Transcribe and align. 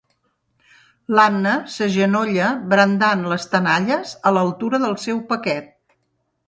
L'Anna 1.17 1.51
s'agenolla 1.75 2.49
brandant 2.73 3.23
les 3.35 3.47
tenalles 3.55 4.19
a 4.31 4.35
l'altura 4.39 4.83
del 4.87 5.01
seu 5.07 5.23
paquet. 5.35 5.71